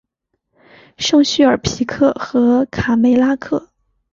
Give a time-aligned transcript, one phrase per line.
[0.97, 3.69] 圣叙尔皮克和卡梅拉克。